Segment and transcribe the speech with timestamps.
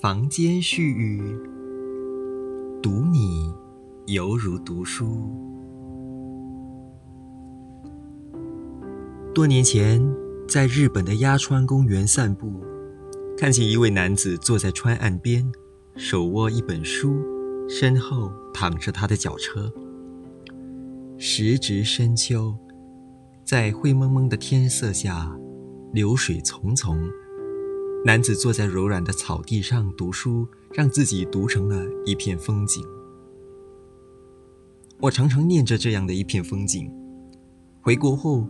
[0.00, 1.20] 房间絮语，
[2.82, 3.52] 读你
[4.06, 5.30] 犹如读书。
[9.34, 10.02] 多年前，
[10.48, 12.50] 在日本的鸭川公园散步，
[13.36, 15.52] 看见一位男子坐在川岸边，
[15.96, 17.22] 手握一本书，
[17.68, 19.70] 身后躺着他的脚车。
[21.18, 22.56] 时值深秋，
[23.44, 25.38] 在灰蒙蒙的天色下，
[25.92, 26.98] 流水淙淙。
[28.02, 32.82] 男子坐在柔软的草地上读书，让自己读成了一片风景。
[35.00, 36.90] 我常常念着这样的一片风景。
[37.82, 38.48] 回国后，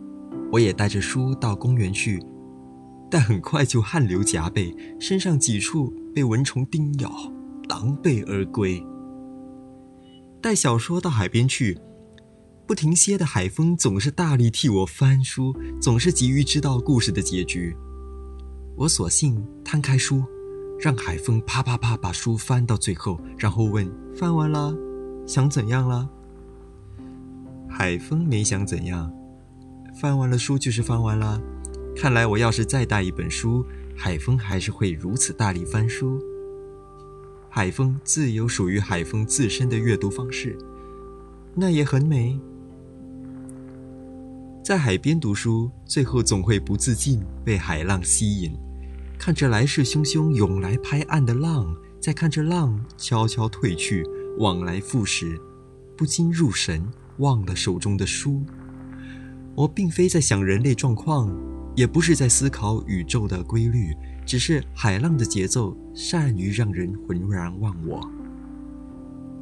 [0.53, 2.23] 我也带着书到公园去，
[3.09, 7.11] 但很快就汗流浃背，身上几处被蚊虫叮咬，
[7.67, 8.81] 狼狈而归。
[10.41, 11.77] 带小说到海边去，
[12.65, 17.75] 不停歇的海风总是大力替我翻书，总是急于知道故事的结局。
[18.81, 20.23] 我索性摊开书，
[20.79, 24.75] 让海风啪啪啪把书翻到最后，然后问：“翻完了，
[25.27, 26.09] 想怎样了？”
[27.69, 29.13] 海风没想怎样，
[29.93, 31.39] 翻完了书就是翻完了。
[31.95, 33.63] 看来我要是再带一本书，
[33.95, 36.19] 海风还是会如此大力翻书。
[37.51, 40.57] 海风自有属于海风自身的阅读方式，
[41.53, 42.39] 那也很美。
[44.63, 48.57] 在海边读书，最后总会不自禁被海浪吸引。
[49.23, 54.03] 看着来势汹汹涌来拍岸的浪，再看着浪悄悄退去，
[54.39, 55.39] 往来复始，
[55.95, 56.83] 不禁入神，
[57.17, 58.43] 忘了手中的书。
[59.53, 61.31] 我并非在想人类状况，
[61.75, 63.95] 也不是在思考宇宙的规律，
[64.25, 68.01] 只是海浪的节奏善于让人浑然忘我。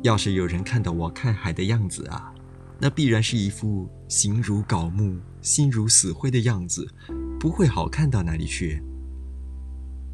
[0.03, 2.33] 要是有人看到我看海的样子啊，
[2.81, 6.85] 那必然是一副形如槁木、心如死灰的样子，
[7.39, 8.83] 不会好看到哪里去。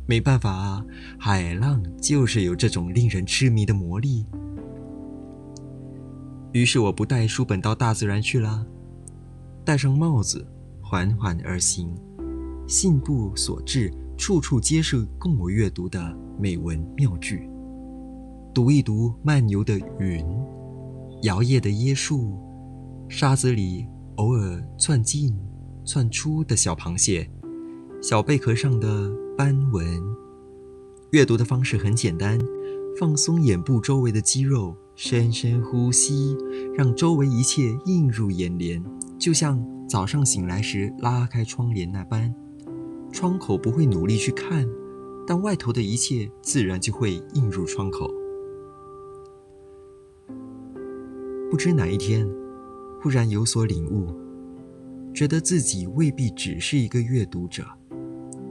[0.08, 0.86] 没办法啊，
[1.18, 4.26] 海浪就是有这种令人痴迷的魔力。
[6.52, 8.66] 于是我不带书本到大自然去了，
[9.66, 10.48] 戴上帽子，
[10.82, 11.94] 缓缓而行，
[12.68, 17.50] 信步所至，处处皆是供我阅读的美文妙句。
[18.54, 20.26] 读一读漫游的云，
[21.24, 22.40] 摇曳的椰树，
[23.10, 23.86] 沙子里
[24.16, 25.38] 偶尔窜进、
[25.84, 27.30] 窜出的小螃蟹，
[28.08, 29.12] 小贝壳上的。
[29.36, 29.84] 斑纹。
[31.10, 32.40] 阅读的方式很简单，
[33.00, 36.38] 放松眼部周围的肌肉，深深呼吸，
[36.76, 38.82] 让周围一切映入眼帘，
[39.18, 42.32] 就像早上醒来时拉开窗帘那般。
[43.12, 44.70] 窗口不会努力去看，
[45.26, 48.08] 但外头的一切自然就会映入窗口。
[51.50, 52.30] 不知哪一天，
[53.02, 54.14] 忽然有所领悟，
[55.12, 57.66] 觉得自己未必只是一个阅读者。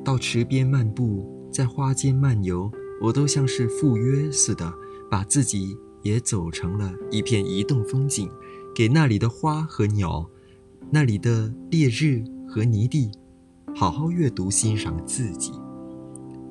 [0.04, 2.70] 到池边漫步，在花间漫游，
[3.00, 4.70] 我都像是赴约似的，
[5.10, 8.31] 把自己也走成了一片移动风景，
[8.75, 10.28] 给那里的花和鸟，
[10.91, 13.10] 那里的烈日和泥地，
[13.75, 15.53] 好好阅读欣赏自己。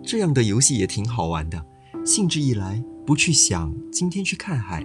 [0.04, 1.64] 这样的游戏也挺好玩的，
[2.04, 4.84] 兴致一来，不去想今天去看海，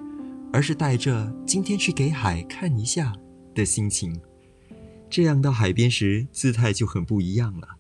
[0.53, 3.15] 而是带着今天去给海看一下
[3.55, 4.21] 的心情，
[5.09, 7.78] 这样到海边时姿态就很不一样了。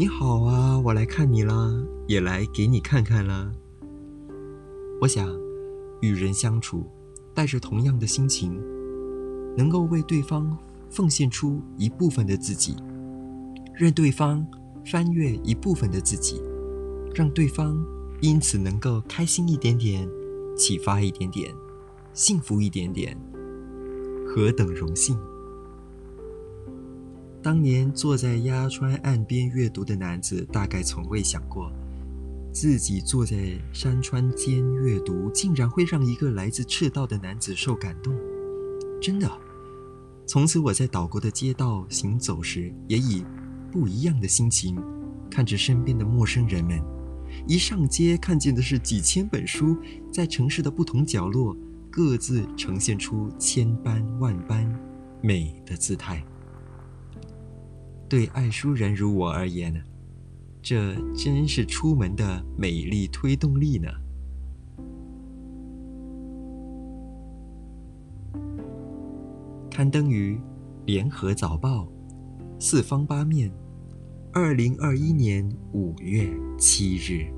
[0.00, 1.74] 你好啊，我来看你啦，
[2.06, 3.50] 也来给你看看啦。
[5.00, 5.28] 我想，
[6.00, 6.86] 与人相处，
[7.34, 8.56] 带着同样的心情，
[9.56, 10.56] 能够为对方
[10.88, 12.76] 奉献出一部分的自己，
[13.74, 14.46] 让对方
[14.86, 16.40] 翻阅一部分的自己，
[17.12, 17.84] 让对方
[18.20, 20.08] 因此能够开心一点点，
[20.56, 21.52] 启发一点点，
[22.12, 23.18] 幸福一点点，
[24.28, 25.18] 何等荣幸！
[27.40, 31.72] 当年坐在鸭川岸边阅读的男子，大概从未想过，
[32.52, 33.36] 自己坐在
[33.72, 38.12] 山川间阅读，竟然会让一个来自赤道的男子受感动。
[39.00, 39.30] 真的，
[40.26, 43.24] 从此我在岛国的街道行走时，也以
[43.70, 44.76] 不一样的心情
[45.30, 46.82] 看着身边的陌生人们。
[47.46, 49.76] 一上街，看见的是几千本书，
[50.12, 51.56] 在城市的不同角落，
[51.88, 54.68] 各自呈现出千般万般
[55.22, 56.24] 美的姿态。
[58.08, 59.84] 对爱书人如我而言，
[60.62, 63.88] 这真是出门的美丽推动力呢。
[69.70, 70.36] 刊登于
[70.86, 71.84] 《联合早报》
[72.58, 73.52] 四方八面，
[74.32, 77.37] 二零二一年五月七日。